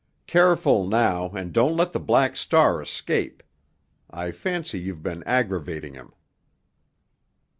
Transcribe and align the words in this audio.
Careful, 0.25 0.87
now, 0.87 1.29
and 1.29 1.53
don't 1.53 1.77
let 1.77 1.91
the 1.91 1.99
Black 1.99 2.35
Star 2.35 2.81
escape. 2.81 3.43
I 4.09 4.31
fancy 4.31 4.79
you've 4.79 5.03
been 5.03 5.21
aggravating 5.27 5.93
him." 5.93 6.13